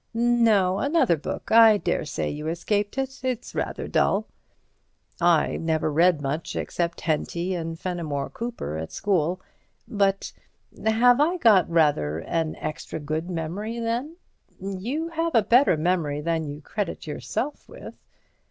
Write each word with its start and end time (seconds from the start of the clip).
"No—another 0.15 1.15
book—I 1.15 1.77
daresay 1.77 2.27
you 2.31 2.47
escaped 2.47 2.97
it. 2.97 3.19
It's 3.23 3.53
rather 3.53 3.87
dull." 3.87 4.25
"I 5.21 5.57
never 5.57 5.91
read 5.93 6.23
much 6.23 6.55
except 6.55 7.01
Henty 7.01 7.53
and 7.53 7.79
Fenimore 7.79 8.31
Cooper 8.31 8.77
at 8.79 8.91
school.... 8.91 9.39
But—have 9.87 11.21
I 11.21 11.37
got 11.37 11.69
rather 11.69 12.17
an 12.17 12.55
extra 12.55 12.99
good 12.99 13.29
memory, 13.29 13.79
then?" 13.79 14.15
"You 14.59 15.09
have 15.09 15.35
a 15.35 15.43
better 15.43 15.77
memory 15.77 16.19
than 16.19 16.47
you 16.47 16.61
credit 16.61 17.05
yourself 17.05 17.69
with." 17.69 17.93